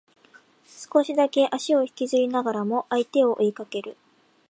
[0.65, 3.97] 少しだけ足を引きずりながらも相手を追いかける